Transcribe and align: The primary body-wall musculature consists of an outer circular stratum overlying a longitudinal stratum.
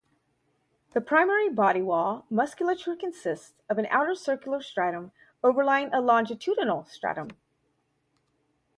The 0.93 1.01
primary 1.01 1.47
body-wall 1.49 2.25
musculature 2.31 2.95
consists 2.95 3.53
of 3.69 3.77
an 3.77 3.85
outer 3.91 4.15
circular 4.15 4.59
stratum 4.59 5.11
overlying 5.43 5.93
a 5.93 6.01
longitudinal 6.01 6.85
stratum. 6.85 7.27